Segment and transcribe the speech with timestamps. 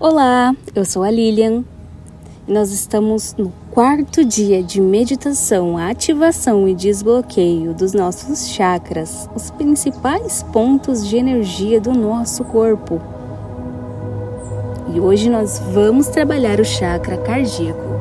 [0.00, 1.64] Olá, eu sou a Lilian
[2.46, 10.44] nós estamos no quarto dia de meditação, ativação e desbloqueio dos nossos chakras, os principais
[10.44, 13.00] pontos de energia do nosso corpo.
[14.94, 18.00] E hoje nós vamos trabalhar o chakra cardíaco.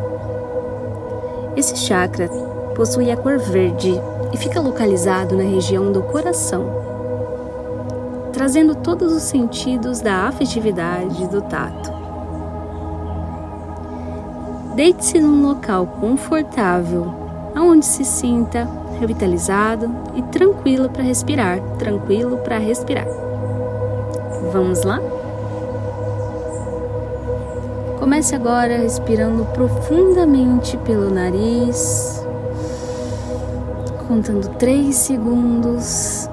[1.58, 2.30] Esse chakra
[2.76, 4.00] possui a cor verde
[4.32, 6.97] e fica localizado na região do coração
[8.38, 11.92] trazendo todos os sentidos da afetividade do tato.
[14.76, 17.12] Deite-se num local confortável,
[17.56, 18.70] onde se sinta
[19.00, 23.08] revitalizado e tranquilo para respirar, tranquilo para respirar.
[24.54, 25.02] Vamos lá?
[27.98, 32.24] Comece agora respirando profundamente pelo nariz,
[34.08, 36.30] contando três segundos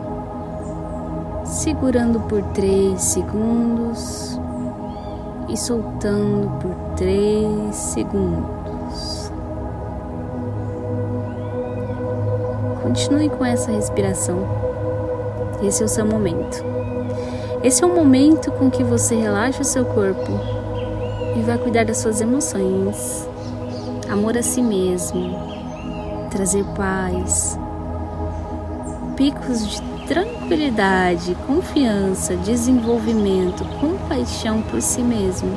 [1.65, 4.39] segurando por 3 segundos
[5.49, 9.33] e soltando por 3 segundos.
[12.83, 14.47] Continue com essa respiração.
[15.63, 16.63] Esse é o seu momento.
[17.63, 20.33] Esse é o momento com que você relaxa o seu corpo
[21.35, 23.27] e vai cuidar das suas emoções,
[24.11, 25.35] amor a si mesmo,
[26.31, 27.59] trazer paz,
[29.17, 35.51] picos de tranquilidade, confiança, desenvolvimento, compaixão por si mesmo.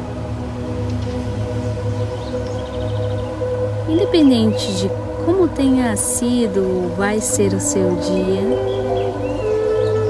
[3.90, 4.90] Independente de
[5.26, 8.78] como tenha sido ou vai ser o seu dia,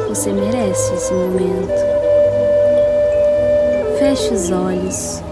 [0.08, 1.88] você merece esse momento.
[3.98, 5.24] Feche os olhos.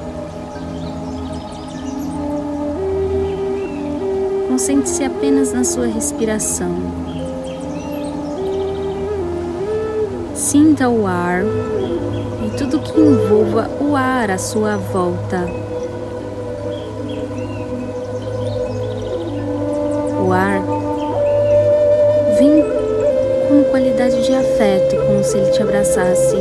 [4.47, 7.14] Concentre-se apenas na sua respiração.
[10.45, 11.41] Sinta o ar
[12.45, 15.43] e tudo que envolva o ar à sua volta.
[20.23, 20.61] O ar
[22.37, 22.63] vem
[23.49, 26.37] com qualidade de afeto, como se ele te abraçasse.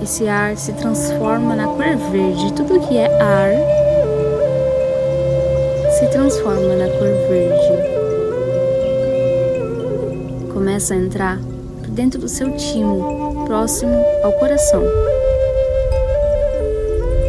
[0.00, 2.52] Esse ar se transforma na cor verde.
[2.52, 3.54] Tudo que é ar
[5.98, 7.90] se transforma na cor verde
[10.60, 14.84] começa a entrar por dentro do seu timo, próximo ao coração.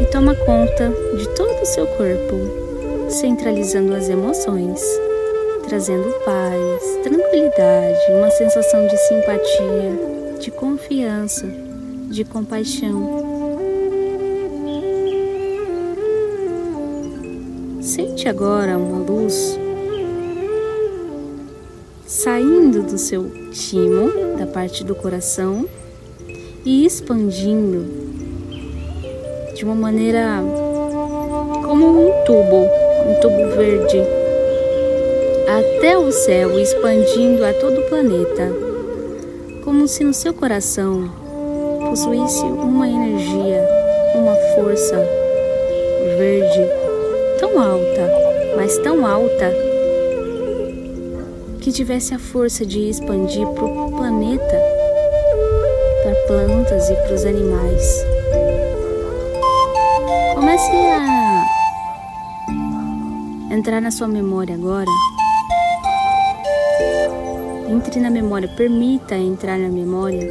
[0.02, 4.82] E toma conta de todo o seu corpo, centralizando as emoções,
[5.66, 11.48] trazendo paz, tranquilidade, uma sensação de simpatia, de confiança,
[12.10, 13.24] de compaixão.
[17.80, 19.58] Sente agora uma luz
[22.24, 25.66] saindo do seu timo, da parte do coração,
[26.64, 27.84] e expandindo
[29.56, 30.38] de uma maneira
[31.66, 32.68] como um tubo,
[33.08, 34.04] um tubo verde,
[35.48, 38.52] até o céu, expandindo a todo o planeta,
[39.64, 41.10] como se no seu coração
[41.90, 43.68] possuísse uma energia,
[44.14, 44.96] uma força
[46.20, 46.70] verde
[47.40, 48.12] tão alta,
[48.56, 49.71] mas tão alta
[51.62, 54.60] que tivesse a força de expandir para o planeta,
[56.02, 58.04] para plantas e para os animais.
[60.34, 61.46] Comece a
[63.52, 64.90] entrar na sua memória agora.
[67.70, 70.28] Entre na memória, permita entrar na memória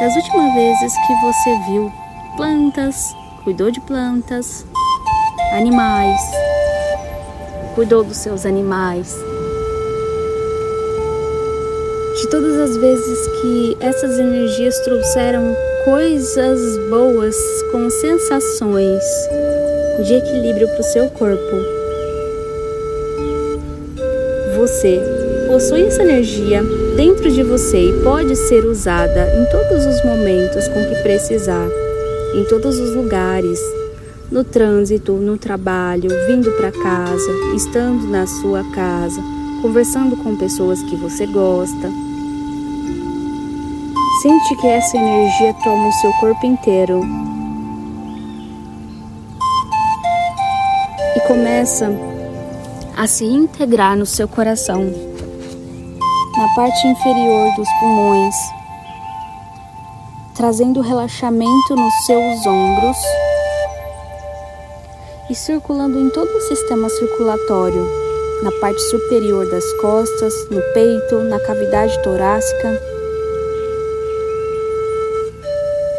[0.00, 1.92] das últimas vezes que você viu
[2.36, 4.66] plantas, cuidou de plantas,
[5.52, 6.20] animais,
[7.74, 9.14] cuidou dos seus animais,
[12.34, 17.36] todas as vezes que essas energias trouxeram coisas boas
[17.70, 19.04] com sensações
[20.04, 21.56] de equilíbrio para o seu corpo.
[24.56, 25.00] Você
[25.46, 26.60] possui essa energia
[26.96, 31.68] dentro de você e pode ser usada em todos os momentos com que precisar,
[32.34, 33.60] em todos os lugares,
[34.28, 39.22] no trânsito, no trabalho, vindo para casa, estando na sua casa,
[39.62, 41.88] conversando com pessoas que você gosta
[44.24, 47.02] Sente que essa energia toma o seu corpo inteiro.
[51.14, 51.90] E começa
[52.96, 54.82] a se integrar no seu coração,
[56.38, 58.34] na parte inferior dos pulmões,
[60.34, 62.96] trazendo relaxamento nos seus ombros
[65.28, 67.86] e circulando em todo o sistema circulatório,
[68.42, 72.93] na parte superior das costas, no peito, na cavidade torácica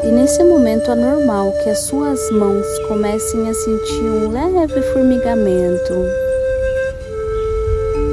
[0.06, 5.94] E nesse momento é normal que as suas mãos comecem a sentir um leve formigamento.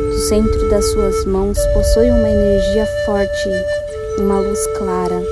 [0.08, 3.50] O centro das suas mãos possui uma energia forte,
[4.18, 5.22] uma luz clara.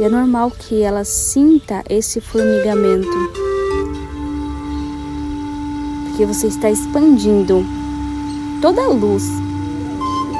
[0.00, 3.08] E é normal que ela sinta esse formigamento.
[6.08, 7.64] Porque você está expandindo
[8.60, 9.22] toda a luz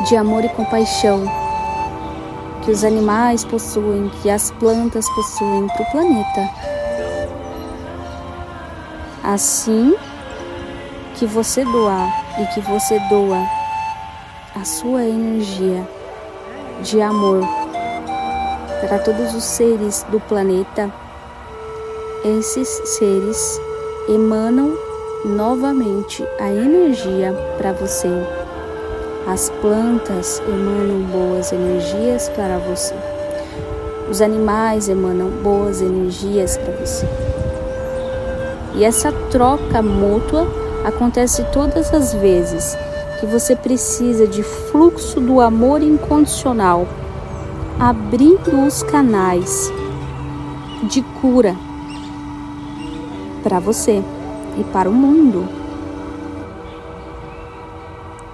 [0.08, 1.41] de amor e compaixão
[2.62, 6.50] que os animais possuem, que as plantas possuem para o planeta.
[9.24, 9.94] Assim
[11.14, 12.08] que você doar
[12.40, 13.38] e que você doa
[14.54, 15.86] a sua energia
[16.82, 17.40] de amor
[18.80, 20.92] para todos os seres do planeta,
[22.24, 22.68] esses
[22.98, 23.60] seres
[24.08, 24.76] emanam
[25.24, 28.41] novamente a energia para você.
[29.26, 32.94] As plantas emanam boas energias para você.
[34.10, 37.06] Os animais emanam boas energias para você.
[38.74, 40.46] E essa troca mútua
[40.84, 42.76] acontece todas as vezes
[43.20, 46.88] que você precisa de fluxo do amor incondicional,
[47.78, 49.72] abrindo os canais
[50.82, 51.54] de cura
[53.44, 54.02] para você
[54.58, 55.61] e para o mundo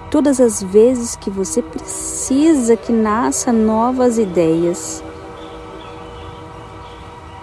[0.09, 5.03] todas as vezes que você precisa que nasça novas ideias,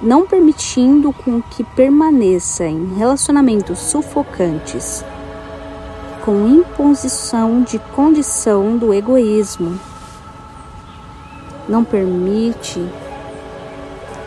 [0.03, 5.05] não permitindo com que permaneça em relacionamentos sufocantes,
[6.25, 9.79] com imposição de condição do egoísmo.
[11.69, 12.85] Não permite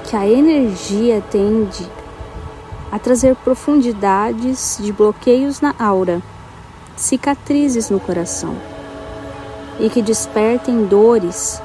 [0.06, 1.86] que a energia tende
[2.92, 6.22] a trazer profundidades de bloqueios na aura
[7.00, 8.54] cicatrizes no coração
[9.80, 11.62] e que despertem dores,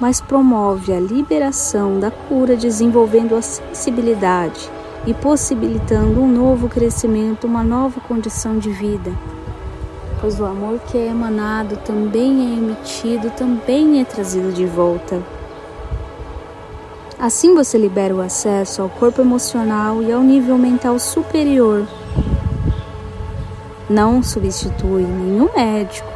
[0.00, 4.68] mas promove a liberação da cura, desenvolvendo a sensibilidade
[5.06, 9.12] e possibilitando um novo crescimento, uma nova condição de vida.
[10.20, 15.22] Pois o amor que é emanado também é emitido, também é trazido de volta.
[17.16, 21.86] Assim você libera o acesso ao corpo emocional e ao nível mental superior
[23.92, 26.08] não substitui nenhum médico,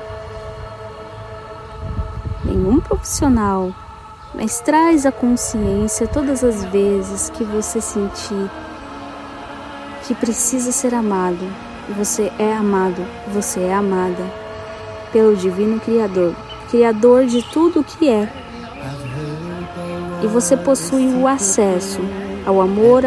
[2.42, 3.70] nenhum profissional,
[4.34, 8.50] mas traz a consciência todas as vezes que você sentir
[10.06, 11.44] que precisa ser amado,
[11.96, 14.24] você é amado, você é amada
[15.12, 16.34] pelo Divino Criador,
[16.70, 18.32] Criador de tudo o que é.
[20.22, 22.00] E você possui o acesso
[22.46, 23.02] ao amor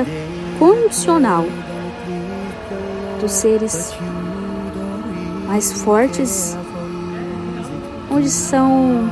[0.60, 1.46] condicional
[3.20, 3.94] dos seres
[5.50, 6.56] mais fortes,
[8.12, 9.10] onde são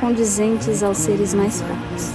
[0.00, 2.10] condizentes aos seres mais fracos.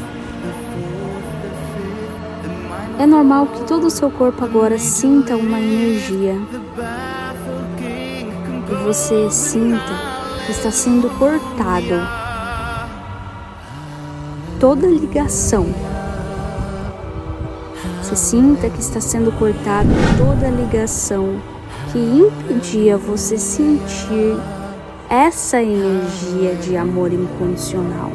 [3.00, 6.36] É normal que todo o seu corpo agora sinta uma energia
[8.70, 9.80] e você sinta
[10.46, 12.06] que está sendo cortado
[14.60, 15.74] toda ligação.
[18.04, 19.88] Você sinta que está sendo cortado
[20.18, 21.40] toda ligação
[21.92, 24.38] que impedia você sentir
[25.10, 28.12] essa energia de amor incondicional.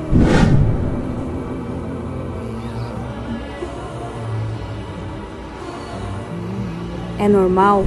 [7.18, 7.84] É normal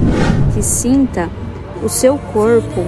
[0.52, 1.30] que sinta
[1.82, 2.84] o seu corpo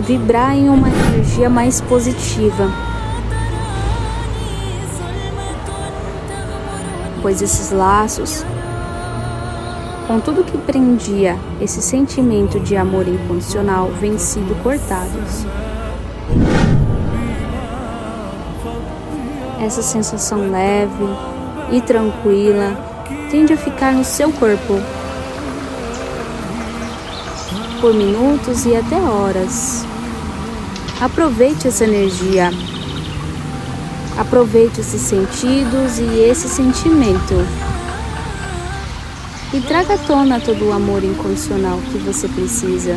[0.00, 2.68] vibrar em uma energia mais positiva.
[7.20, 8.44] Pois esses laços
[10.12, 15.46] com tudo que prendia esse sentimento de amor incondicional vem sido cortados.
[19.58, 21.06] Essa sensação leve
[21.70, 22.76] e tranquila
[23.30, 24.74] tende a ficar no seu corpo
[27.80, 29.86] por minutos e até horas.
[31.00, 32.50] Aproveite essa energia.
[34.18, 37.71] Aproveite esses sentidos e esse sentimento
[39.52, 42.96] e traga à tona todo o amor incondicional que você precisa.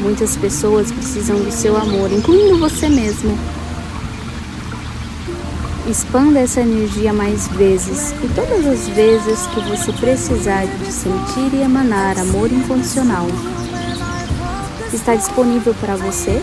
[0.00, 3.38] Muitas pessoas precisam do seu amor, incluindo você mesmo.
[5.88, 11.62] Expanda essa energia mais vezes e todas as vezes que você precisar de sentir e
[11.62, 13.26] emanar amor incondicional.
[14.92, 16.40] Está disponível para você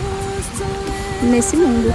[1.22, 1.92] nesse mundo.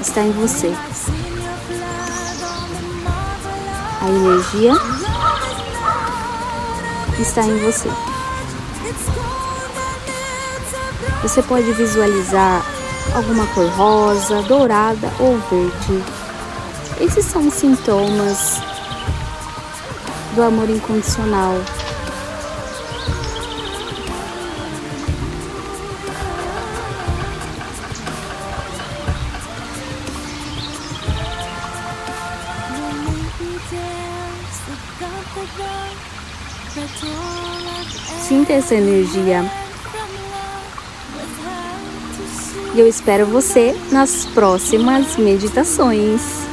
[0.00, 0.72] Está em você
[4.00, 4.72] a energia
[7.18, 7.88] está em você.
[11.22, 12.64] Você pode visualizar
[13.14, 16.04] alguma cor rosa, dourada ou verde.
[17.00, 18.60] Esses são sintomas
[20.34, 21.54] do amor incondicional.
[38.20, 39.44] Sinta essa energia.
[42.74, 46.47] E eu espero você nas próximas meditações.